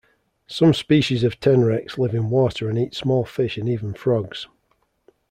Some 0.47 0.73
species 0.73 1.23
of 1.23 1.39
tenrecs 1.39 1.95
live 1.99 2.15
in 2.15 2.31
water 2.31 2.67
and 2.67 2.75
eat 2.75 2.95
small 2.95 3.23
fish 3.23 3.59
and 3.59 3.69
even 3.69 3.93
frogs. 3.93 4.47